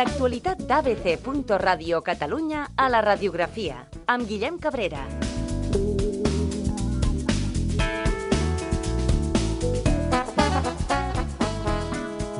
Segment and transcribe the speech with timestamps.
[0.00, 5.04] L'actualitat d'ABC.Radio Catalunya a la radiografia, amb Guillem Cabrera.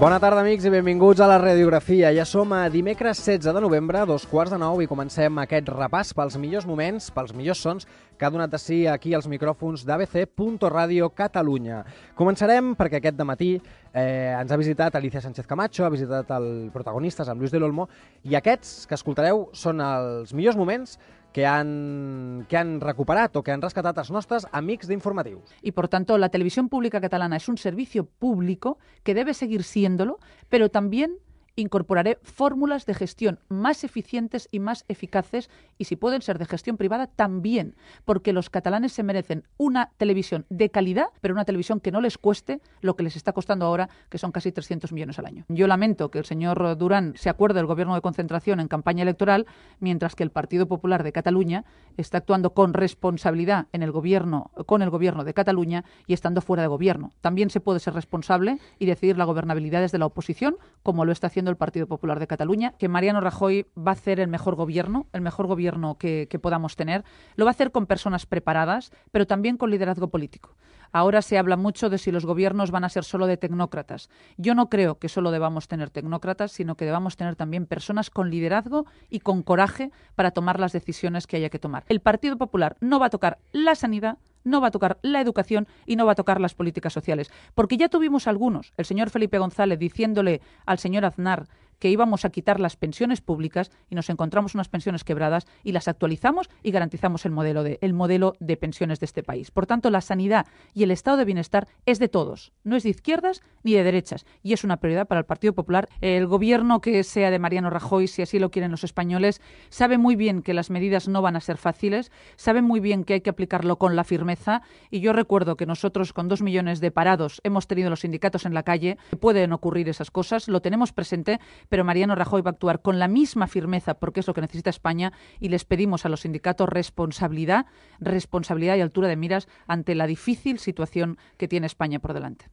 [0.00, 2.08] Bona tarda, amics, i benvinguts a la radiografia.
[2.16, 6.14] Ja som a dimecres 16 de novembre, dos quarts de nou, i comencem aquest repàs
[6.16, 7.84] pels millors moments, pels millors sons
[8.16, 11.82] que ha donat de si aquí als micròfons d'ABC.Radio Catalunya.
[12.16, 13.50] Començarem perquè aquest de matí
[13.92, 17.90] eh, ens ha visitat Alicia Sánchez Camacho, ha visitat el protagonistes amb Luis del Olmo,
[18.24, 20.96] i aquests que escoltareu són els millors moments
[21.32, 25.54] que han, que han recuperat o que han rescatat els nostres amics d'informatius.
[25.62, 30.18] Y por tanto, la televisión pública catalana es un servicio público que debe seguir siéndolo,
[30.48, 31.18] pero también
[31.60, 36.76] incorporaré fórmulas de gestión más eficientes y más eficaces y si pueden ser de gestión
[36.76, 37.74] privada también,
[38.04, 42.18] porque los catalanes se merecen una televisión de calidad, pero una televisión que no les
[42.18, 45.44] cueste lo que les está costando ahora, que son casi 300 millones al año.
[45.48, 49.46] Yo lamento que el señor Durán se acuerde del gobierno de concentración en campaña electoral,
[49.78, 51.64] mientras que el Partido Popular de Cataluña
[51.96, 56.62] está actuando con responsabilidad en el gobierno, con el gobierno de Cataluña y estando fuera
[56.62, 57.12] de gobierno.
[57.20, 61.26] También se puede ser responsable y decidir la gobernabilidad desde la oposición, como lo está
[61.26, 65.06] haciendo el Partido Popular de Cataluña, que Mariano Rajoy va a hacer el mejor gobierno,
[65.12, 67.04] el mejor gobierno que, que podamos tener.
[67.36, 70.56] Lo va a hacer con personas preparadas, pero también con liderazgo político.
[70.92, 74.08] Ahora se habla mucho de si los gobiernos van a ser solo de tecnócratas.
[74.36, 78.30] Yo no creo que solo debamos tener tecnócratas, sino que debamos tener también personas con
[78.30, 81.84] liderazgo y con coraje para tomar las decisiones que haya que tomar.
[81.88, 85.68] El Partido Popular no va a tocar la sanidad, no va a tocar la educación
[85.86, 87.30] y no va a tocar las políticas sociales.
[87.54, 91.46] Porque ya tuvimos algunos, el señor Felipe González diciéndole al señor Aznar
[91.80, 95.88] que íbamos a quitar las pensiones públicas y nos encontramos unas pensiones quebradas y las
[95.88, 99.50] actualizamos y garantizamos el modelo de, el modelo de pensiones de este país.
[99.50, 102.90] Por tanto, la sanidad y el estado de bienestar es de todos, no es de
[102.90, 105.88] izquierdas ni de derechas y es una prioridad para el Partido Popular.
[106.00, 109.40] El gobierno que sea de Mariano Rajoy, si así lo quieren los españoles,
[109.70, 113.14] sabe muy bien que las medidas no van a ser fáciles, sabe muy bien que
[113.14, 116.90] hay que aplicarlo con la firmeza y yo recuerdo que nosotros con dos millones de
[116.90, 121.40] parados hemos tenido los sindicatos en la calle, pueden ocurrir esas cosas, lo tenemos presente,
[121.70, 124.68] pero Mariano Rajoy va a actuar con la misma firmeza porque es lo que necesita
[124.68, 127.64] España y les pedimos a los sindicatos responsabilidad,
[128.00, 132.50] responsabilidad y altura de miras ante la difícil situación que tiene España por delante.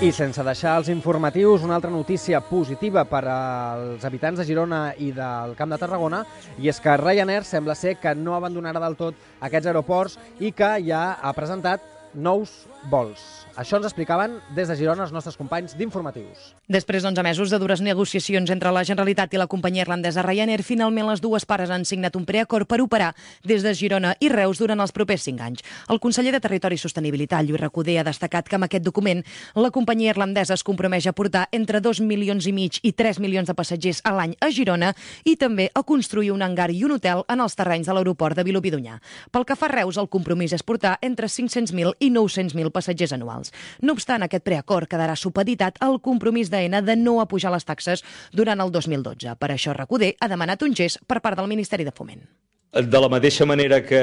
[0.00, 5.10] I sense deixar els informatius, una altra notícia positiva per als habitants de Girona i
[5.12, 6.22] del Camp de Tarragona,
[6.56, 10.70] i és que Ryanair sembla ser que no abandonarà del tot aquests aeroports i que
[10.86, 11.84] ja ha presentat
[12.14, 12.48] nous
[12.88, 13.40] vols.
[13.60, 16.54] Això ens explicaven des de Girona els nostres companys d'informatius.
[16.70, 21.10] Després d'11 mesos de dures negociacions entre la Generalitat i la companyia irlandesa Ryanair, finalment
[21.10, 23.10] les dues pares han signat un preacord per operar
[23.44, 25.64] des de Girona i Reus durant els propers 5 anys.
[25.92, 29.20] El conseller de Territori i Sostenibilitat, Lluís Recoder, ha destacat que amb aquest document
[29.54, 33.50] la companyia irlandesa es compromeix a portar entre 2 milions i mig i 3 milions
[33.50, 37.26] de passatgers a l'any a Girona i també a construir un hangar i un hotel
[37.28, 39.00] en els terrenys de l'aeroport de Vilobí d'Onyar.
[39.30, 43.54] Pel que fa a Reus, el compromís és portar entre 500.000 i 900.000 passatgers anuals.
[43.82, 48.60] No obstant, aquest preacord quedarà supeditat al compromís d'AENA de no apujar les taxes durant
[48.60, 49.36] el 2012.
[49.38, 52.22] Per això Recoder ha demanat un gest per part del Ministeri de Foment.
[52.70, 54.00] De la mateixa manera que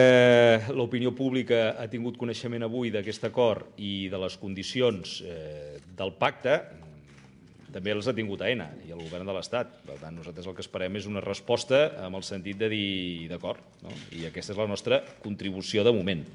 [0.76, 6.58] l'opinió pública ha tingut coneixement avui d'aquest acord i de les condicions eh, del pacte,
[7.72, 9.72] també els ha tingut AENA i el govern de l'Estat.
[9.88, 13.64] Per tant, nosaltres el que esperem és una resposta amb el sentit de dir d'acord.
[13.84, 13.96] No?
[14.18, 16.26] I aquesta és la nostra contribució de moment,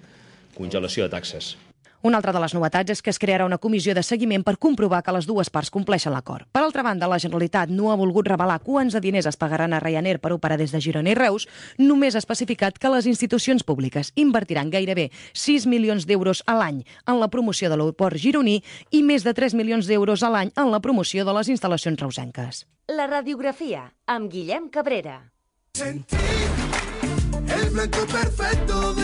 [0.57, 1.55] congelació de taxes.
[2.03, 5.05] Una altra de les novetats és que es crearà una comissió de seguiment per comprovar
[5.07, 6.49] que les dues parts compleixen l'acord.
[6.51, 9.79] Per altra banda, la Generalitat no ha volgut revelar quants de diners es pagaran a
[9.79, 11.47] Ryanair per operar des de Girona i Reus,
[11.79, 17.21] només ha especificat que les institucions públiques invertiran gairebé 6 milions d'euros a l'any en
[17.23, 18.59] la promoció de l'aeroport gironí
[18.91, 22.67] i més de 3 milions d'euros a l'any en la promoció de les instal·lacions reusenques.
[22.91, 25.21] La radiografia, amb Guillem Cabrera.
[25.79, 26.19] Sentí
[27.49, 29.02] el blanco perfecto de.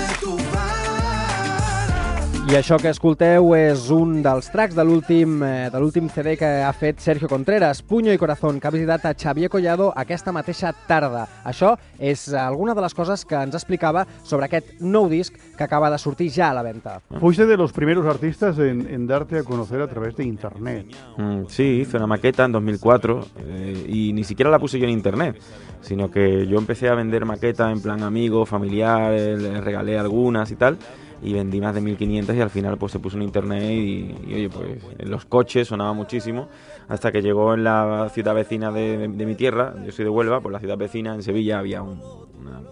[2.49, 6.49] I això que escolteu és un dels tracks de l'últim eh, de l'últim CD que
[6.65, 10.71] ha fet Sergio Contreras, Puño i Corazón, que ha visitat a Xavier Collado aquesta mateixa
[10.89, 11.27] tarda.
[11.45, 15.91] Això és alguna de les coses que ens explicava sobre aquest nou disc que acaba
[15.93, 17.03] de sortir ja a la venda.
[17.21, 20.87] Fuiste de los primeros artistas en, en darte a conocer a través de internet.
[21.19, 24.93] Mm, sí, hice una maqueta en 2004 eh, y ni siquiera la puse yo en
[24.93, 25.37] internet,
[25.83, 30.50] sino que yo empecé a vender maqueta en plan amigo, familiar, eh, le regalé algunas
[30.50, 30.79] y tal,
[31.23, 34.49] y vendí más de 1500 y al final pues se puso en internet y, oye,
[34.50, 34.69] pues
[34.99, 36.49] en los coches sonaba muchísimo,
[36.88, 40.41] hasta que llegó en la ciudad vecina de, de- mi tierra, yo soy de Huelva,
[40.41, 42.00] pues la ciudad vecina en Sevilla había un-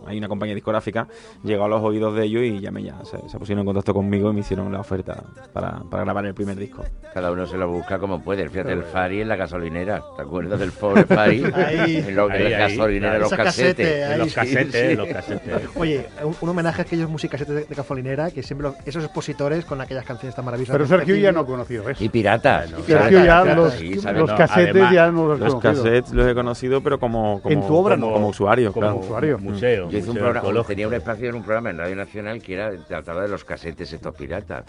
[0.07, 1.07] hay una compañía discográfica,
[1.43, 3.93] llegó a los oídos de ellos y ya me ya se, se pusieron en contacto
[3.95, 5.23] conmigo y me hicieron la oferta
[5.53, 6.85] para, para grabar el primer disco.
[7.15, 8.49] Cada uno se lo busca como puede.
[8.49, 10.03] Fíjate, el Fari en la gasolinera.
[10.17, 11.45] ¿Te acuerdas del pobre Fari?
[11.55, 11.97] Ahí.
[12.07, 13.87] en, lo- en la gasolinera, los casetes.
[13.87, 14.19] casetes, ahí.
[14.19, 15.69] Los casetes, Sí, los casetes.
[15.77, 19.65] Oye, un, un homenaje a aquellos musicasetes de, de gasolinera que siempre lo- esos expositores
[19.65, 20.75] con aquellas canciones tan maravillosas.
[20.77, 22.03] Pero Sergio ya no conoció eso.
[22.05, 22.71] Y piratas.
[22.87, 24.21] Sergio ya los, sí, ¿sabes?
[24.21, 25.85] los No, casetes además, ya no los, Los conocido.
[25.85, 28.13] cassettes los he conocido, pero como, como, En tu obra como, no.
[28.15, 28.99] como usuario, Como claro.
[29.01, 29.39] usuario.
[29.39, 29.89] museo.
[29.97, 30.69] Yo hice un museo programa, arqueológico.
[30.69, 33.93] tenía un espacio en un programa en Radio Nacional que era trataba de los casetes
[33.93, 34.65] estos piratas.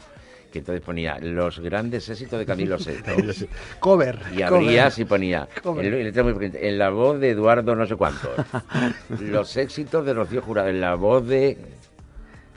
[0.52, 3.12] Que entonces ponía los grandes éxitos de Camilo Sesto.
[3.80, 4.20] Cover.
[4.34, 5.06] Y abrías cover.
[5.06, 8.32] y ponía en, la voz de Eduardo no sé cuántos.
[9.20, 11.58] los éxitos de Rocío Jurado, en la voz de...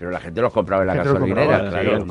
[0.01, 2.07] Pero la gente los compraba en la los gasolinera, claro.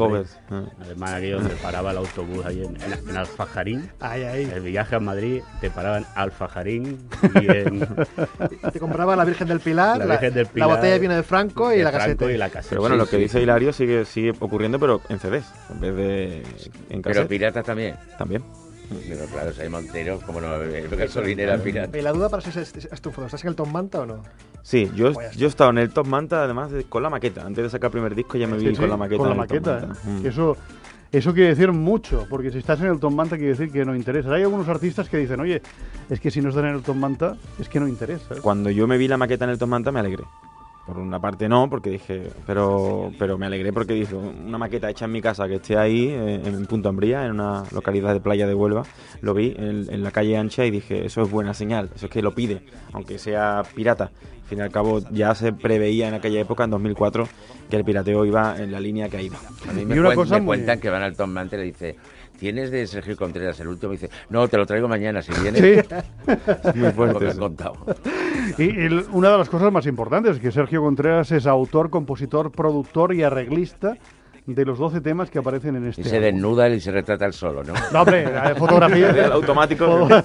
[0.79, 3.89] Además, aquí donde paraba el autobús, ahí en, en, en Alfajarín.
[3.99, 7.09] El viaje a Madrid te paraban Alfajarín
[7.41, 7.79] y en
[8.71, 11.15] Te compraba la Virgen del Pilar, La la, Virgen del la Pilar, botella de vino
[11.15, 12.31] de Franco y de la Franco caseta.
[12.31, 12.69] y la caseta.
[12.69, 13.23] Pero bueno, Sí, lo que sí.
[13.23, 16.43] dice Hilario sigue, sigue ocurriendo, pero en CDs, en vez de
[16.91, 17.95] en Pero piratas también.
[18.19, 18.43] También.
[19.07, 21.97] Pero claro, si hay Montero, como no, el gasolinera pirata.
[21.97, 24.01] Y la duda para si es, es, es tu foto, ¿estás en el Tom Manta
[24.01, 24.23] o no?
[24.63, 27.45] Sí, yo, Pues yo he estado en el Top Manta, además, de- con la maqueta.
[27.45, 29.17] Antes de sacar el primer disco ya me vi Sí, sí, con la maqueta.
[29.17, 29.79] con la Top maqueta.
[29.93, 30.09] ¿eh?
[30.21, 30.25] Mm.
[30.25, 30.57] Eso,
[31.11, 33.95] eso quiere decir mucho, porque si estás en el Tom Manta quiere decir que no
[33.95, 34.33] interesa.
[34.33, 35.61] Hay algunos artistas que dicen, oye,
[36.09, 38.35] es que si no están en el Tom Manta, es que no interesa.
[38.41, 40.23] Cuando yo me vi la maqueta en el Top Manta me alegré.
[40.89, 45.05] Por una parte no, porque dije, pero pero me alegré porque dije, una maqueta hecha
[45.05, 48.47] en mi casa que esté ahí, eh, en Punto Ambría, en una localidad de playa
[48.47, 48.83] de Huelva,
[49.21, 52.11] lo vi en, en la calle ancha y dije, eso es buena señal, eso es
[52.11, 52.63] que lo pide,
[52.93, 54.05] aunque sea pirata.
[54.05, 57.27] Al fin y al cabo ya se preveía en aquella época, en 2004,
[57.69, 59.37] que el pirateo iba en la línea que iba.
[59.69, 61.59] A mí Y una cuen- cosa me muy- cuentan que van al Tom Mante y
[61.59, 61.95] le dice,
[62.39, 63.93] ¿tienes de Sergio Contreras el último?
[63.93, 65.61] Y dice, no, te lo traigo mañana, si vienes.
[65.61, 65.95] Sí.
[66.69, 67.75] Es muy Por lo que contado.
[68.57, 72.51] Y, y una de las cosas más importantes es que Sergio Contreras es autor, compositor,
[72.51, 73.97] productor y arreglista
[74.53, 76.31] de los 12 temas que aparecen en este Y se álbum.
[76.33, 77.73] desnuda y se retrata el solo, ¿no?
[77.91, 79.09] No, hombre, la fotografía.
[79.25, 80.07] El automático.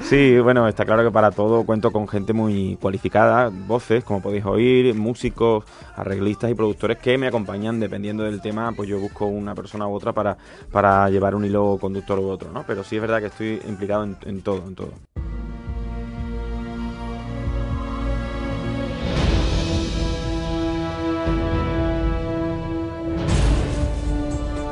[0.00, 4.44] Sí, bueno, está claro que para todo cuento con gente muy cualificada, voces, como podéis
[4.44, 5.64] oír, músicos,
[5.96, 9.94] arreglistas y productores que me acompañan dependiendo del tema, pues yo busco una persona u
[9.94, 10.36] otra para,
[10.70, 12.64] para llevar un hilo conductor u otro, ¿no?
[12.66, 14.90] Pero sí es verdad que estoy implicado en, en todo, en todo.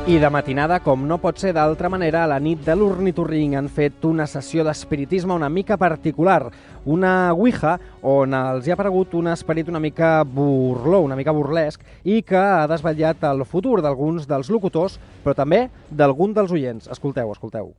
[0.05, 3.71] I de matinada, com no pot ser d'altra manera, a la nit de l'ornitorring han
[3.73, 6.51] fet una sessió d'espiritisme una mica particular,
[6.85, 11.81] una ouija on els hi ha aparegut un esperit una mica burló, una mica burlesc,
[12.05, 16.91] i que ha desvetllat el futur d'alguns dels locutors, però també d'algun dels oients.
[16.93, 17.73] Escolteu, escolteu.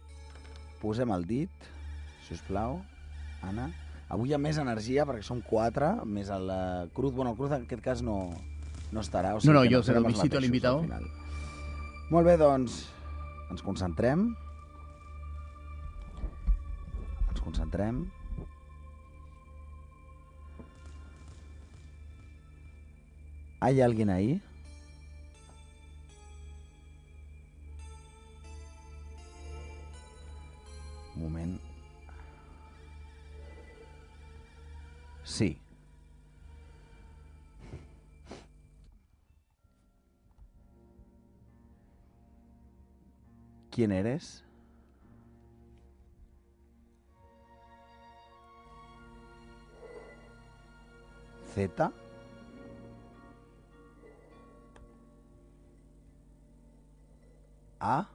[0.82, 1.70] Posem el dit,
[2.26, 2.80] si us plau,
[3.46, 3.68] Anna.
[4.10, 7.14] Avui hi ha més energia perquè som quatre, més el eh, Cruz.
[7.14, 8.32] Bueno, el Cruz en aquest cas no,
[8.90, 9.36] no estarà.
[9.38, 11.06] O No, no, yo serem pero els visito al
[12.06, 12.84] Molt bé, doncs,
[13.50, 14.28] ens concentrem.
[17.32, 18.04] Ens concentrem.
[23.60, 24.40] ¿Hay alguien ahí?
[31.16, 31.60] Un moment.
[35.24, 35.65] Sí.
[43.76, 44.42] ¿Quién eres?
[51.54, 51.92] Z.
[57.82, 58.08] A.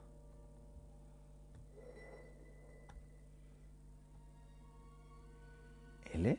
[6.15, 6.39] L.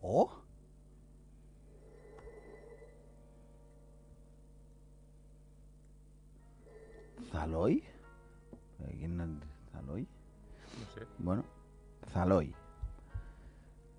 [0.00, 0.41] O.
[7.32, 7.82] Zaloy.
[8.98, 10.06] ¿Quién es Zaloy?
[10.78, 11.06] No sé.
[11.18, 11.44] Bueno,
[12.12, 12.54] Zaloy.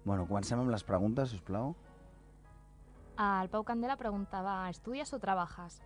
[0.05, 1.73] Bueno, comencem amb les preguntes, si us plau.
[3.15, 5.81] Al Pau Candela preguntaba, ¿estudias o trabajas?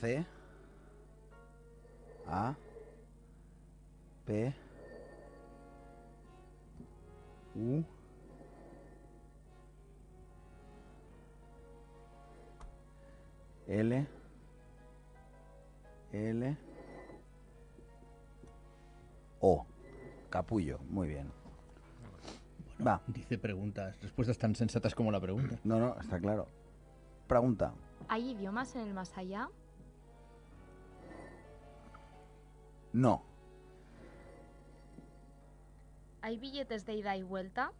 [0.00, 0.24] C.
[2.26, 2.54] A.
[4.26, 4.54] P.
[7.56, 7.82] U.
[13.68, 14.06] L.
[16.12, 16.56] L.
[19.40, 19.66] O.
[20.30, 20.78] Capullo.
[20.88, 21.30] Muy bien.
[22.84, 23.02] Va.
[23.06, 25.58] Dice preguntas, respuestas tan sensatas como la pregunta.
[25.64, 26.48] No, no, está claro.
[27.26, 27.74] Pregunta.
[28.08, 29.48] ¿Hay idiomas en el más allá?
[32.92, 33.22] No.
[36.22, 37.72] ¿Hay billetes de ida y vuelta?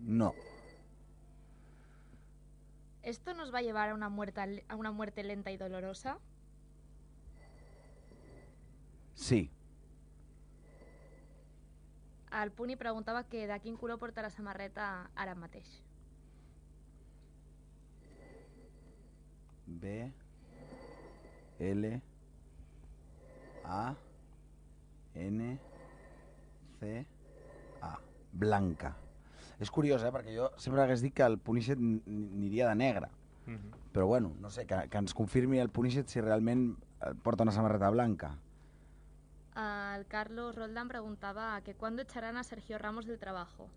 [0.00, 0.34] No.
[3.02, 6.18] ¿Esto nos va a llevar a una, muerte, a una muerte lenta y dolorosa?
[9.14, 9.50] Sí.
[12.42, 15.82] El Puni preguntava que de quin color porta la samarreta ara mateix.
[19.66, 20.12] B.
[21.58, 22.02] L.
[23.64, 23.94] A.
[25.14, 25.58] N.
[26.80, 27.06] C.
[27.82, 27.98] A.
[28.32, 28.96] Blanca.
[29.60, 30.10] És curiós, eh?
[30.12, 33.08] Perquè jo sempre hagués dit que el Punishet n- aniria de negre.
[33.46, 33.72] Mhm.
[33.92, 37.52] Però bueno, no sé, que, que ens confirmi el Punishet si realment eh, porta una
[37.52, 38.36] samarreta blanca.
[39.54, 43.68] El Carlos Roldán preguntaba que cuándo echarán a Sergio Ramos del trabajo.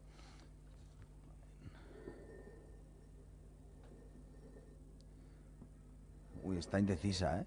[6.46, 7.46] Ui, està indecisa, eh?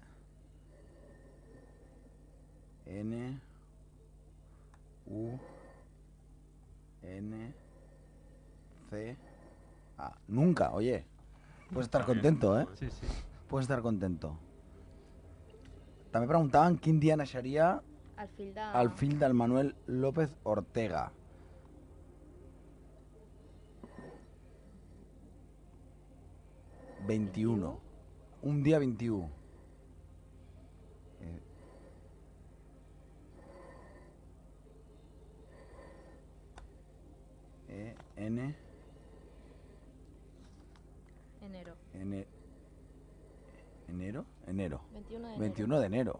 [2.99, 3.19] N.
[5.07, 5.23] U.
[7.07, 7.41] N.
[8.89, 9.17] C.
[9.97, 10.13] A.
[10.27, 11.05] Nunca, oye.
[11.71, 12.67] Puedes estar contento, eh?
[12.75, 13.07] Sí, sí.
[13.47, 14.37] Puedes estar contento.
[16.09, 17.69] També preguntaven quin dia naixeria
[18.19, 18.67] Al fill de...
[18.81, 21.11] el fill del Manuel López Ortega.
[27.09, 27.69] ...21.
[28.43, 29.29] Un dia 21.
[31.21, 31.39] Eh.
[37.69, 37.95] E,
[38.27, 38.55] N,
[41.49, 41.73] Enero.
[41.95, 42.27] N,
[43.87, 44.81] enero, enero.
[44.93, 45.39] 21 de enero.
[45.39, 46.19] 21 de enero.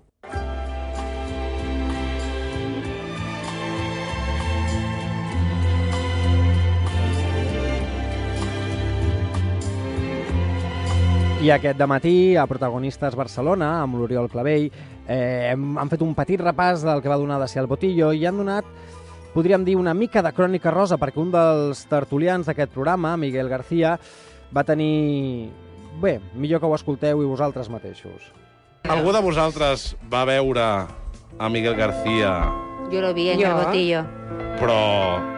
[11.40, 14.66] I aquest matí a Protagonistes Barcelona, amb l'Oriol Clavell,
[15.06, 18.10] eh, hem, han fet un petit repàs del que va donar de ser el Botillo
[18.18, 18.66] i han donat,
[19.36, 24.00] podríem dir, una mica de crònica rosa, perquè un dels tertulians d'aquest programa, Miguel García,
[24.56, 25.50] va tenir...
[26.00, 28.30] Bé, millor que ho escolteu i vosaltres mateixos.
[28.88, 30.64] Algú de vosaltres va veure
[31.40, 32.38] a Miguel García,
[32.90, 33.48] Yo lo vi en Yo.
[33.50, 34.06] el botillo.
[34.60, 34.76] però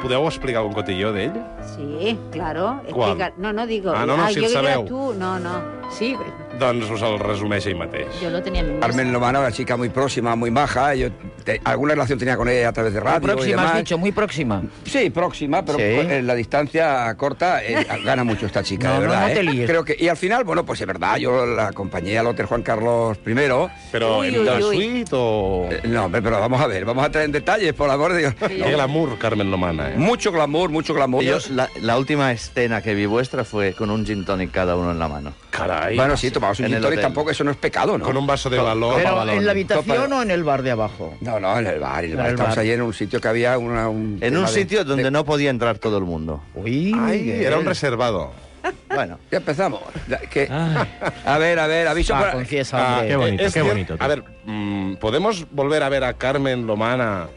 [0.02, 1.36] podeu explicar algun cotilló d'ell?
[1.76, 2.80] Sí, claro.
[2.88, 3.92] Explica- No, no digo.
[3.94, 4.86] Ah, no, no, si yo el sabeu.
[4.86, 5.14] tú.
[5.14, 5.62] No, no.
[5.92, 6.16] Sí,
[6.62, 8.06] Doncs us el resumeix ell mateix.
[8.22, 8.80] yo lo tenía en mi.
[8.80, 10.94] Carmen Lomana, una chica muy próxima, muy maja.
[10.94, 11.10] Yo
[11.44, 13.18] te- alguna relación tenía con ella a través de radio.
[13.18, 13.78] y próxima, has demás.
[13.80, 14.62] dicho, muy próxima.
[14.86, 15.84] Sí, próxima, pero Sí.
[15.84, 19.28] en la distancia corta eh, gana mucho esta chica, No, de no, verdad.
[19.28, 19.44] no te ¿eh?
[19.44, 19.68] líes.
[19.70, 22.62] Creo que, y al final, bueno, pues es verdad, yo la acompañé al Hotel Juan
[22.62, 23.34] Carlos I.
[23.92, 24.62] Pero Uy, en uy, la uy.
[24.76, 25.68] suite o...?
[25.72, 28.14] Eh, no, hombre, pero vamos a ver, vamos a entrar en detalles, por el amor
[28.14, 28.36] de Dios.
[28.36, 29.98] Qué glamour, Carmen Lomana, ¿eh?
[29.98, 31.24] Mucho glamour, mucho glamour.
[31.24, 34.92] Yo, la, la última escena que vi vuestra fue con un gin tonic cada uno
[34.92, 35.34] en la mano.
[35.52, 35.96] Caray.
[35.98, 38.06] Bueno, sí, tomamos un gin tonic, tampoco eso no es pecado, ¿no?
[38.06, 38.96] Con un vaso de balón.
[38.96, 41.16] Pero en la habitación o en el bar de abajo.
[41.22, 42.26] No, no, en el bar, en el bar.
[42.28, 42.60] el Estamos bar.
[42.60, 44.18] allí en un sitio que había una, un...
[44.22, 46.42] En un de- sitio donde de- no podía entrar todo el mundo.
[46.56, 48.32] Uy, Ay, era un reservado.
[48.94, 49.20] Bueno.
[49.32, 49.82] Ya empezamos.
[50.30, 50.48] Que-
[51.26, 53.08] A ver, a ver, aviso Ah, confiesa, hombre.
[53.10, 53.96] Qué bonito, qué bonito.
[54.00, 57.28] A ver, mm, ¿podemos volver a ver a Carmen Lomana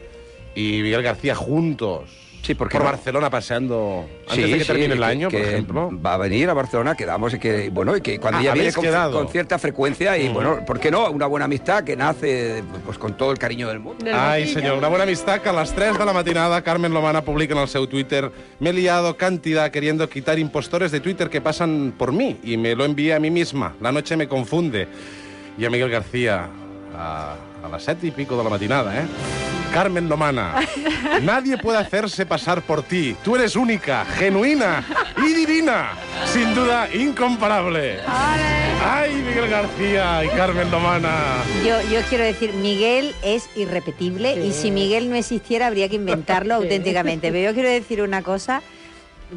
[0.53, 2.09] y Miguel García juntos?
[2.45, 2.91] Sí, ¿por qué Por no?
[2.91, 5.89] Barcelona paseando antes Sí, de que sí, termine el que- año, por ejemplo.
[6.05, 8.65] Va a venir a Barcelona, quedamos y que, bueno, y que cuando Ah, ella viene
[8.67, 9.17] habéis con, quedado.
[9.17, 10.33] con cierta frecuencia y, Mm.
[10.33, 11.09] bueno, ¿por qué no?
[11.09, 14.05] Una buena amistad que nace pues con todo el cariño del mundo.
[14.13, 17.55] Ay, senyor, una buena amistad que a las 3 de la matinada Carmen Lomana publica
[17.55, 21.93] en el seu Twitter me he liado cantidad queriendo quitar impostores de Twitter que pasan
[21.97, 23.73] por mí y me lo envié a mí misma.
[23.81, 24.87] La noche me confunde.
[25.57, 26.47] Y a Miguel García
[26.95, 27.35] a,
[27.65, 29.05] a las 7 y pico de la matinada, ¿eh?
[29.73, 30.55] Carmen Lomana,
[31.23, 33.15] nadie puede hacerse pasar por ti.
[33.23, 34.85] Tú eres única, genuina
[35.17, 35.89] y divina.
[36.31, 37.97] Sin duda, incomparable.
[38.07, 41.43] ¡Ay, Miguel García y Carmen Lomana!
[41.65, 46.53] Yo, yo quiero decir, Miguel es irrepetible y si Miguel no existiera habría que inventarlo
[46.55, 47.31] auténticamente.
[47.31, 48.61] Pero yo quiero decir una cosa.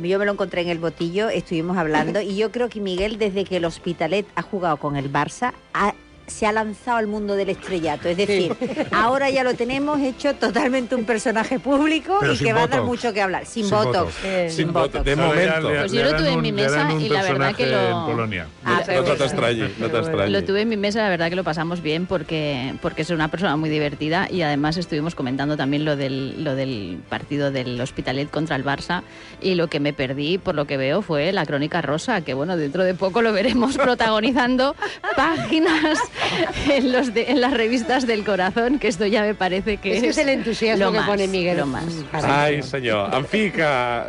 [0.00, 3.44] Yo me lo encontré en el botillo, estuvimos hablando y yo creo que Miguel desde
[3.44, 5.94] que el Hospitalet ha jugado con el Barça ha-
[6.28, 8.08] se ha lanzado al mundo del estrellato.
[8.08, 8.54] Es decir,
[8.92, 12.82] ahora ya lo tenemos hecho totalmente un personaje público Pero y que va a dar
[12.82, 13.46] mucho que hablar.
[13.46, 13.94] Sin, Sin botox.
[14.22, 14.52] botox.
[14.54, 15.70] Sin botox, de momento.
[15.70, 17.78] le- Pues yo lo tuve en mi mesa y la verdad que lo...
[17.80, 18.46] en Polonia.
[18.64, 19.24] Ah, pero no te bueno.
[19.24, 20.32] extrañi, no te extrañi.
[20.32, 23.28] Lo tuve en mi mesa, la verdad que lo pasamos bien porque, porque es una
[23.28, 28.30] persona muy divertida y además estuvimos comentando también lo del, lo del partido del Hospitalet
[28.30, 29.02] contra el Barça
[29.40, 32.56] y lo que me perdí, por lo que veo, fue la crónica rosa, que bueno,
[32.56, 34.76] dentro de poco lo veremos protagonizando
[35.16, 35.98] páginas
[36.70, 39.96] en, los de- en las revistas del corazón, que esto ya me parece que Es
[39.98, 41.58] es, que es el entusiasmo lo que más, pone Miguel.
[41.58, 41.84] Lo más.
[42.12, 43.12] Ai, senyor.
[43.14, 43.64] En fi, que,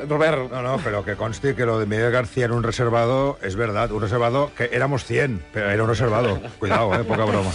[0.07, 0.51] Robert...
[0.51, 3.91] No, no, pero que conste que lo de Miguel García en un reservado es verdad.
[3.91, 6.39] Un reservado que éramos 100, pero era un reservado.
[6.59, 7.49] Cuidado, eh, poca broma.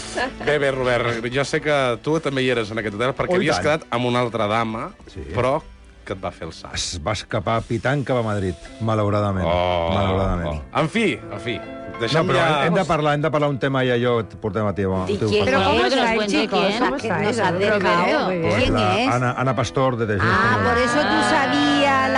[0.46, 3.40] Bé, bé, Robert, jo sé que tu també hi eres en aquest hotel perquè Oh,
[3.40, 3.64] i havies tant.
[3.64, 5.20] quedat amb una altra dama, sí.
[5.34, 5.58] però
[6.04, 6.74] que et va fer el salt.
[6.74, 9.46] Es va escapar pitant cap a Madrid, malauradament.
[9.46, 10.60] Oh, malauradament.
[10.60, 10.80] oh.
[10.80, 11.58] En fi, en fi,
[11.94, 12.64] No, deixem però ja...
[12.66, 14.82] hem de parlar, hem de parlar un tema i allò et portem a ti.
[14.82, 15.86] ¿Y tu quién parla.
[15.86, 15.94] es?
[15.94, 16.78] que nos Ay, cuente chicos, quién.
[16.80, 17.38] ¿cómo estáis?
[17.38, 18.28] nos dejado?
[18.28, 19.08] ¿Quién es?
[19.14, 21.73] Ana, Ana Pastor de Desde Ah, por eso tú sabías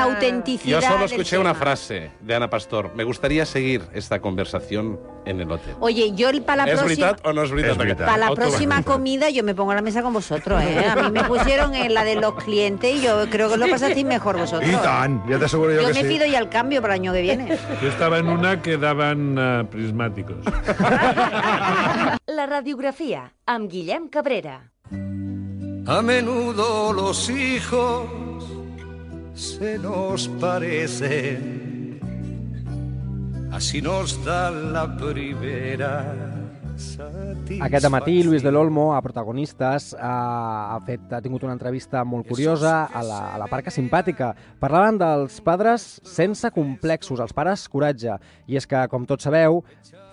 [0.06, 0.80] autenticidad.
[0.80, 2.92] Yo solo del escuché una frase de Ana Pastor.
[2.94, 5.74] Me gustaría seguir esta conversación en el hotel.
[5.80, 7.16] Oye, yo para la ¿Es próxima.
[7.24, 7.98] o no veritat.
[8.06, 10.86] Para la próxima comida yo me pongo a la mesa con vosotros, ¿eh?
[10.86, 14.06] A mí me pusieron en la de los clientes y yo creo que lo pasasteis
[14.06, 14.70] mejor vosotros.
[14.70, 16.08] I tant, ja t'asseguro jo, Yo que me sí.
[16.08, 17.58] pido ya el cambio para el año que viene.
[17.82, 20.36] Yo estaba en una que daban eh, prismáticos.
[22.26, 24.72] La radiografia, amb Guillem Cabrera.
[25.88, 28.06] A menudo los hijos
[29.36, 32.00] se nos parecen,
[33.52, 36.32] así nos da la primera.
[37.60, 42.28] Aquest matí, Luis del Olmo, a Protagonistes, ha, ha, fet, ha tingut una entrevista molt
[42.28, 44.34] curiosa a la, a la Parca Simpàtica.
[44.60, 48.18] Parlaven dels padres sense complexos, els pares coratge.
[48.44, 49.62] I és que, com tots sabeu,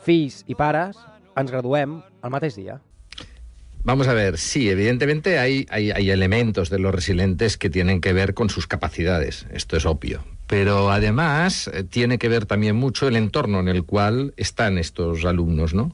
[0.07, 0.95] fills i pares
[1.35, 2.79] ens graduem el mateix dia.
[3.85, 8.13] Vamos a ver, sí, evidentemente hay, hay, hay elementos de los resilientes que tienen que
[8.13, 10.23] ver con sus capacidades, esto es obvio.
[10.47, 15.25] Pero además eh, tiene que ver también mucho el entorno en el cual están estos
[15.25, 15.93] alumnos, ¿no?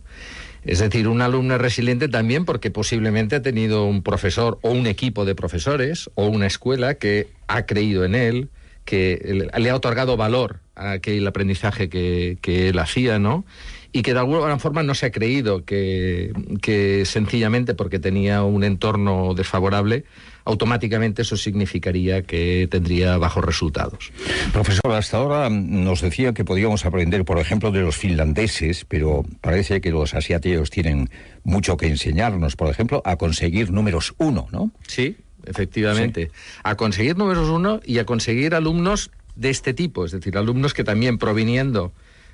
[0.64, 4.86] Es decir, un alumno es resiliente también porque posiblemente ha tenido un profesor o un
[4.86, 8.50] equipo de profesores o una escuela que ha creído en él,
[8.86, 13.46] que le ha otorgado valor a aquel aprendizaje que, que él hacía, ¿no?
[13.92, 16.32] Y que de alguna forma no se ha creído que,
[16.62, 20.06] que sencillamente porque tenía un entorno desfavorable,
[20.46, 24.12] automáticamente eso significaría que tendría bajos resultados.
[24.52, 29.82] Profesor, hasta ahora nos decía que podíamos aprender, por ejemplo, de los finlandeses, pero parece
[29.82, 31.10] que los asiáticos tienen
[31.44, 34.72] mucho que enseñarnos, por ejemplo, a conseguir números uno, ¿no?
[34.88, 36.32] Sí, efectivamente.
[36.64, 40.84] A conseguir números uno y a conseguir alumnos de este tipo, es decir, alumnos que
[40.84, 41.94] también proviniendo,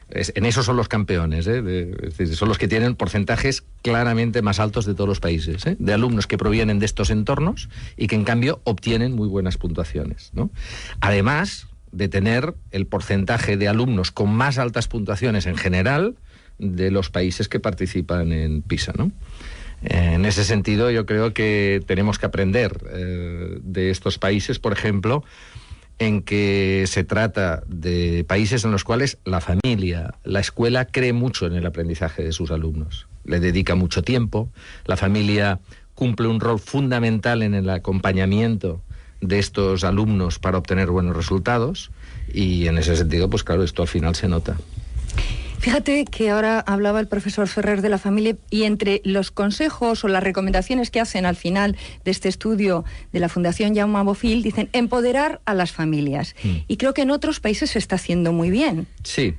[0.09, 1.61] en eso son los campeones, ¿eh?
[1.61, 5.75] Decir, son los que tienen porcentajes claramente más altos de todos los países, ¿eh?
[5.79, 10.29] de alumnos que provienen de estos entornos y que en cambio obtienen muy buenas puntuaciones.
[10.33, 10.51] ¿no?
[11.01, 16.15] Además de tener el porcentaje de alumnos con más altas puntuaciones en general
[16.59, 18.93] de los países que participan en PISA.
[18.97, 19.11] ¿no?
[19.81, 25.23] En ese sentido, yo creo que tenemos que aprender eh, de estos países, por ejemplo,
[25.99, 31.45] en que se trata de países en los cuales la familia, la escuela cree mucho
[31.47, 34.49] en el aprendizaje de sus alumnos, le dedica mucho tiempo,
[34.85, 35.59] la familia
[35.93, 38.81] cumple un rol fundamental en el acompañamiento
[39.21, 41.91] de estos alumnos para obtener buenos resultados
[42.33, 44.57] y en ese sentido, pues claro, esto al final se nota.
[45.59, 50.07] Fíjate que ahora hablaba el profesor Ferrer de la familia y entre los consejos o
[50.07, 54.69] las recomendaciones que hacen al final de este estudio de la Fundación Jaume Bofill dicen
[54.73, 56.35] empoderar a las familias.
[56.67, 58.87] Y creo que en otros países se está haciendo muy bien.
[59.03, 59.35] Sí,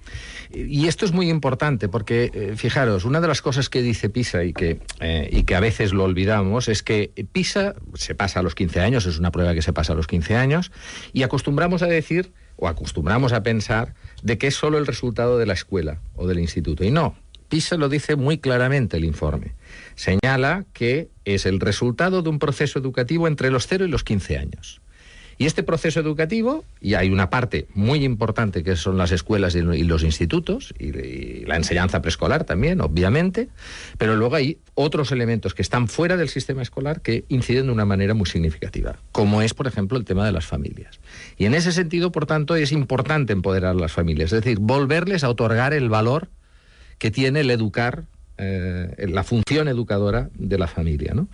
[0.53, 4.45] y esto es muy importante porque, eh, fijaros, una de las cosas que dice PISA
[4.45, 8.43] y que, eh, y que a veces lo olvidamos es que PISA se pasa a
[8.43, 10.73] los 15 años, es una prueba que se pasa a los 15 años,
[11.13, 15.47] y acostumbramos a decir, o acostumbramos a pensar, de que es solo el resultado de
[15.47, 16.85] la escuela o del instituto.
[16.85, 17.15] Y no,
[17.49, 19.55] PISA lo dice muy claramente el informe.
[19.95, 24.39] Señala que es el resultado de un proceso educativo entre los 0 y los 15
[24.39, 24.81] años.
[25.39, 29.61] Y este proceso educativo, y hay una parte muy importante que son las escuelas y
[29.61, 33.49] los institutos, y, y la enseñanza preescolar también, obviamente,
[33.99, 37.85] pero luego hay otros elementos que están fuera del sistema escolar que inciden de una
[37.85, 41.01] manera muy significativa, como es, por ejemplo, el tema de las familias.
[41.37, 45.23] Y en ese sentido, por tanto, es importante empoderar a las familias, es decir, volverles
[45.23, 46.29] a otorgar el valor
[46.99, 48.05] que tiene el educar,
[48.39, 51.15] eh, la función educadora de la familia.
[51.15, 51.29] ¿no?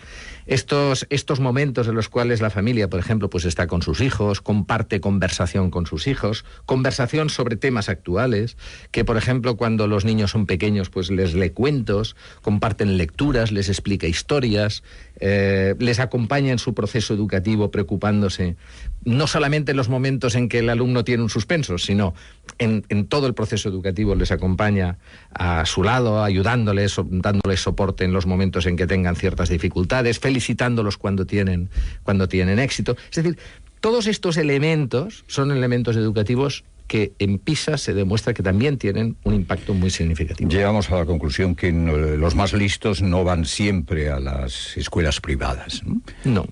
[0.46, 4.40] Estos, estos momentos en los cuales la familia, por ejemplo, pues está con sus hijos,
[4.40, 8.56] comparte conversación con sus hijos, conversación sobre temas actuales,
[8.90, 13.68] que por ejemplo cuando los niños son pequeños, pues les lee cuentos, comparten lecturas, les
[13.68, 14.82] explica historias,
[15.18, 18.56] eh, les acompaña en su proceso educativo preocupándose
[19.04, 22.14] no solamente en los momentos en que el alumno tiene un suspenso, sino
[22.58, 24.98] en, en todo el proceso educativo les acompaña
[25.34, 30.96] a su lado, ayudándoles, dándoles soporte en los momentos en que tengan ciertas dificultades, felicitándolos
[30.98, 31.68] cuando tienen,
[32.02, 32.96] cuando tienen éxito.
[33.10, 33.38] Es decir,
[33.80, 39.34] todos estos elementos son elementos educativos que en PISA se demuestra que también tienen un
[39.34, 40.50] impacto muy significativo.
[40.50, 45.20] Llegamos a la conclusión que no- los más listos no van siempre a las escuelas
[45.20, 45.82] privadas.
[45.84, 46.02] ¿no?
[46.24, 46.46] No.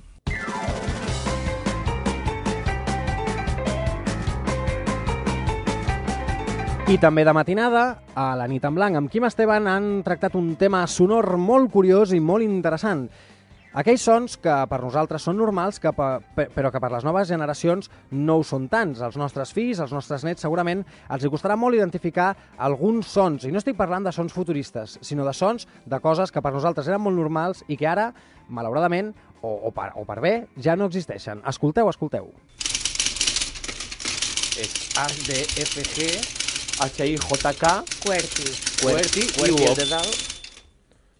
[6.90, 7.82] I també de matinada,
[8.18, 12.10] a la nit en blanc, amb Quim Esteban han tractat un tema sonor molt curiós
[12.16, 13.04] i molt interessant.
[13.78, 17.28] Aquells sons que per nosaltres són normals, que pe, pe- però que per les noves
[17.30, 18.98] generacions no ho són tants.
[19.06, 20.82] Els nostres fills, els nostres nets, segurament
[21.14, 23.46] els costarà molt identificar alguns sons.
[23.46, 26.90] I no estic parlant de sons futuristes, sinó de sons de coses que per nosaltres
[26.90, 28.08] eren molt normals i que ara,
[28.48, 31.46] malauradament, o, o, per, o per bé, ja no existeixen.
[31.46, 32.32] Escolteu, escolteu.
[34.58, 36.49] Es HDFG,
[36.80, 38.80] HIJK, QWERTY.
[38.80, 39.76] QWERTY y QWERTY, el UOP.
[39.76, 40.16] de dalt.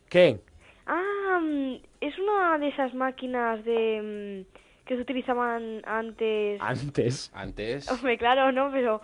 [0.08, 0.40] ¿Qué?
[0.86, 6.58] Ah, mm, es una de esas máquinas de mm, que se utilizaban antes.
[6.62, 7.30] Antes.
[7.34, 7.90] Antes.
[7.90, 8.72] Hombre, claro, ¿no?
[8.72, 9.02] Pero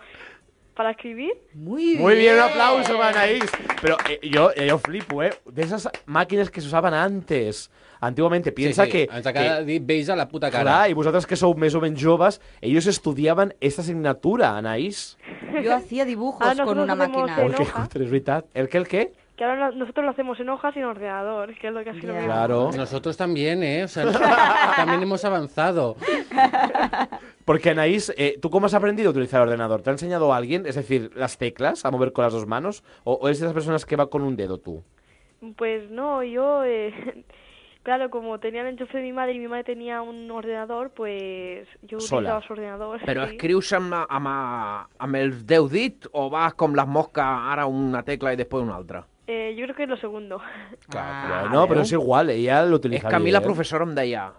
[0.77, 1.33] para escribir.
[1.55, 3.43] Muy Muy bien, un aplauso para Anaís.
[3.81, 5.33] Pero eh, yo, eh, yo flipo, ¿eh?
[5.45, 7.71] De esas máquinas que se usaban antes.
[7.99, 9.09] Antiguamente, piensa sí, que...
[9.11, 10.63] ens acaba de dir vells a la puta cara.
[10.63, 15.17] Clar, i vosaltres que sou més o menys joves, ellos estudiaban esta asignatura, Anaís.
[15.63, 17.41] Yo hacía dibujos Ah, con una máquina.
[17.41, 17.55] ¿El
[18.69, 19.13] qué, el qué?
[19.37, 21.91] Que ahora no- nosotros lo hacemos en hojas y en ordenador, que es lo que
[21.91, 22.25] así lo mismo.
[22.27, 22.71] Claro.
[22.75, 23.83] Nosotros también, ¿eh?
[23.83, 24.03] O sea,
[24.75, 25.95] también hemos avanzado.
[27.45, 29.81] Porque Anaís, eh, ¿tú cómo has aprendido a utilizar el ordenador?
[29.83, 30.65] ¿Te ha enseñado alguien?
[30.65, 32.83] Es decir, las teclas, a mover con las dos manos.
[33.03, 34.83] ¿O, o eres de esas personas que va con un dedo tú?
[35.55, 37.23] Pues no, yo, eh,
[37.83, 41.67] claro, como tenía el enchufe de mi madre y mi madre tenía un ordenador, pues
[41.83, 42.19] yo Sola.
[42.33, 42.99] utilizaba su ordenador.
[43.05, 43.35] Però sí.
[43.35, 44.27] escrius amb, amb,
[44.97, 48.75] amb els deu dit o vas com les mosques, ara una tecla i després una
[48.75, 49.05] altra?
[49.27, 50.41] Eh, yo creo que es lo segundo.
[51.51, 53.47] no, pero es igual, ella lo És utiliza que a mi la bien.
[53.51, 54.31] professora em deia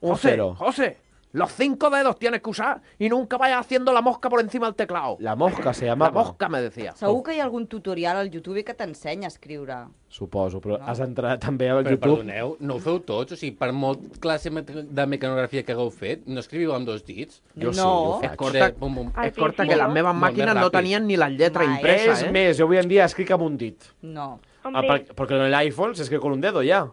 [0.00, 0.54] Un José, cero.
[0.58, 0.98] José,
[1.34, 4.76] los cinco dedos tienes que usar y nunca vayas haciendo la mosca por encima del
[4.76, 5.16] teclado.
[5.18, 6.12] La mosca se La llamava.
[6.24, 6.92] mosca, me decía.
[6.94, 9.74] Segur que hi ha algun tutorial al YouTube que t'ensenya a escriure.
[10.08, 12.00] Suposo, però has d'entrar també al Però YouTube.
[12.22, 13.32] perdoneu, no ho feu tots?
[13.32, 17.04] O sigui, per molt classe me- de mecanografia que hagueu fet, no escriviu amb dos
[17.04, 17.42] dits?
[17.56, 18.36] Jo sí, jo ho És faig.
[18.38, 18.74] corta, Sí.
[18.78, 19.12] bum, bum.
[19.24, 19.92] És corta que les no?
[19.92, 21.74] meves màquines no tenien ni la lletra Mai.
[21.74, 22.30] impresa, es eh?
[22.30, 23.82] més, yo hoy en día escric amb un dit.
[24.02, 24.38] No.
[24.62, 26.92] Ah, per- porque en el iPhone se escribe con un dedo ya.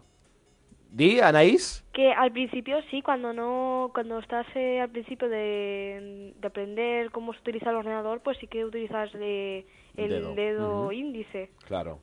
[0.90, 1.81] Di, Anaís.
[1.92, 7.34] Que al principio sí, cuando no, cuando estás eh, al principio de, de aprender cómo
[7.34, 10.90] se utiliza el ordenador, pues sí que utilizas de, el Dedo.
[10.90, 11.50] índice.
[11.66, 12.00] Claro.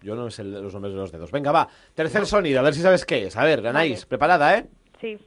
[0.00, 1.30] Yo no sé los nombres de los dedos.
[1.32, 1.68] Venga, va.
[1.94, 3.36] Tercer sonido, a ver si sabes qué es.
[3.36, 4.66] A ver, Anaís, preparada, ¿eh?
[5.00, 5.18] Sí.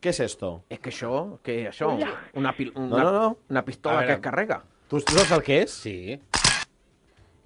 [0.00, 0.62] ¿Qué es esto?
[0.70, 1.88] És que és això?
[1.96, 2.12] Hola.
[2.34, 3.36] Una, una, no, no.
[3.48, 4.62] una pistola que es carrega.
[4.88, 5.70] ¿Tú, tú sabes que es?
[5.72, 6.20] Sí.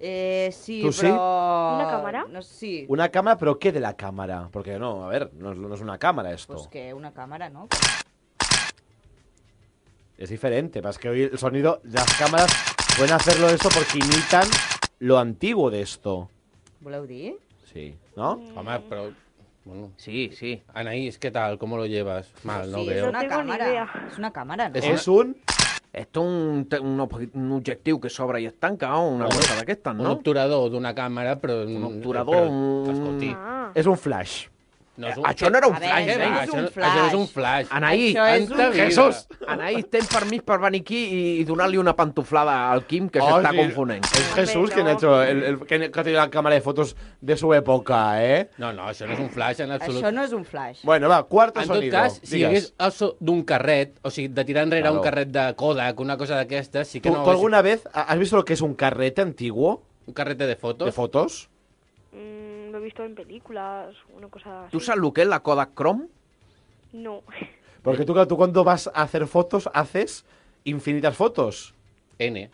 [0.03, 1.05] Eh, sí, ¿Tú sí?
[1.05, 2.25] ¿Una cámara?
[2.27, 2.85] No, sí.
[2.89, 4.49] Una cámara, pero ¿qué de la cámara?
[4.51, 6.55] Porque no, a ver, no es, no es una cámara esto.
[6.55, 7.67] Pues que una cámara, ¿no?
[10.17, 12.51] Es diferente, más que hoy el sonido, las cámaras
[12.97, 14.47] pueden hacerlo esto porque imitan
[14.99, 16.29] lo antiguo de esto.
[16.79, 17.37] Voleu dir?
[17.71, 18.41] Sí, ¿no?
[18.55, 19.13] Home, però...
[19.65, 20.63] Bueno, sí, sí.
[20.73, 21.59] Anaís, ¿qué tal?
[21.59, 22.31] ¿Cómo lo llevas?
[22.43, 23.05] Mal, no sí, veo.
[23.05, 24.07] és una cámara.
[24.09, 24.75] És una cámara, no?
[24.75, 25.37] Es un...
[25.93, 29.91] Esto es un, un, un objectiu que s'obre i es tanca, o una cosa d'aquestes,
[29.97, 30.13] Un no?
[30.15, 31.65] obturador d'una càmera, però...
[31.67, 32.87] Un obturador, un...
[32.93, 33.33] Escolti,
[33.75, 34.45] és un flash.
[34.97, 35.23] No és un...
[35.25, 36.29] Això no era un flash, veure, eh?
[36.29, 36.91] no és un Això, flash.
[36.91, 37.67] això és un flash.
[37.71, 42.69] Anaí, és un- Jesús, Anaí, tens permís per venir aquí i, i donar-li una pantuflada
[42.73, 43.57] al Quim, que Oh, s'està sí.
[43.57, 44.03] confonent.
[44.03, 46.95] Es Jesús quien ha hecho el, el- que, que ha tenido la cámara de fotos
[47.21, 48.49] de su época, ¿eh?
[48.57, 50.03] No, no, això no és un flash en absolut.
[50.03, 50.83] Això no és un flash.
[50.83, 51.91] Bueno, va, cuarto En tot sonido.
[51.93, 52.49] cas, si hi Digues.
[52.49, 54.97] hagués el so d'un carret, o sigui, de tirar enrere Claro.
[54.97, 57.23] un carret de Kodak, una cosa d'aquestes, sí que ¿Tú, no...
[57.23, 59.83] tú alguna vez has visto lo que es un carrete antiguo?
[60.05, 60.85] ¿Un carrete de fotos?
[60.85, 61.49] ¿De fotos?
[62.81, 64.71] Lo he visto en películas, una cosa así.
[64.71, 66.07] Tu saps el que és la Kodak Chrome?
[66.93, 67.21] No.
[67.83, 70.25] Porque tú, tú cuando vas a hacer fotos haces
[70.63, 71.75] infinitas fotos.
[72.17, 72.49] N.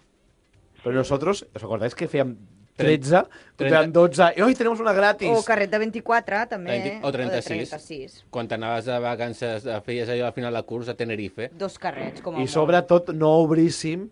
[0.84, 2.38] Pero nosotros, ¿os acordáis que hacían
[2.76, 3.24] 13?
[3.56, 5.30] Trenta- Hacían 12 y hoy tenemos una gratis.
[5.34, 6.72] O carret de 24, també.
[6.78, 7.72] 20 o 36.
[7.72, 8.26] de 36.
[8.30, 11.52] Quan t'anaves de vacances, eh, feies allò al final de curs a Tenerife.
[11.54, 12.52] Dos carrets, com a I molt.
[12.52, 14.10] sobretot no obríssim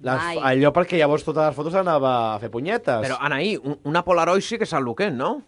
[0.00, 3.04] les, allò perquè llavors totes les fotos anava a fer punyetes.
[3.04, 5.42] Però, Anaí, un- una Polaroid sí que saps el que és, no?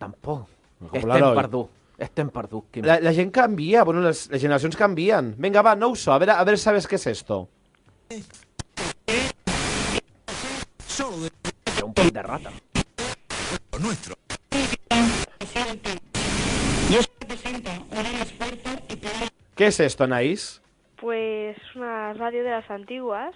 [0.00, 0.48] Tampoc.
[0.80, 1.36] Estem Polaroid.
[1.36, 1.68] perdut.
[2.00, 2.86] Estem perdut, Quim.
[2.88, 5.34] La, la gent canvia, bueno, les, les generacions canvien.
[5.36, 7.48] Venga, va, no uso, a ver, a ver, ¿sabes qué es esto?
[8.08, 8.22] Té
[11.84, 12.50] un pit de rata.
[13.80, 14.14] nuestro.
[19.54, 20.62] ¿Qué es esto, Anaís?
[21.00, 23.34] Pues una radio de las antiguas.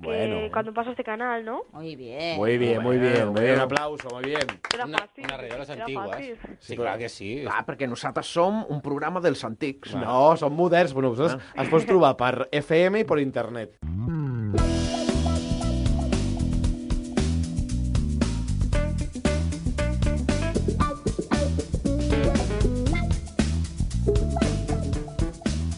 [0.00, 0.48] Bueno.
[0.52, 1.62] cuando pasó este canal, ¿no?
[1.72, 2.36] Muy bien.
[2.36, 3.54] Muy bien, muy bien, muy bien.
[3.54, 4.46] Un aplauso, muy bien.
[4.74, 5.24] Era fàcil.
[5.24, 6.10] Una radio de les era antigues.
[6.10, 6.56] fàcil.
[6.58, 7.30] Sí, clar que sí.
[7.42, 9.94] Clar, perquè nosaltres som un programa dels antics.
[9.94, 10.94] No, són moderns.
[10.96, 13.76] Bueno, vosaltres ens pots trobar per FM i per internet.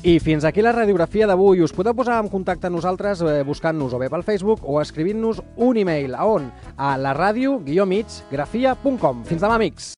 [0.02, 1.60] I fins aquí la radiografia d'avui.
[1.62, 5.38] Us podeu posar en contacte amb nosaltres eh, buscant-nos o bé pel Facebook o escrivint-nos
[5.62, 6.16] un e-mail.
[6.18, 6.48] A on?
[6.74, 9.22] A la ràdio-mig grafia.com.
[9.30, 9.90] Fins demà, amics.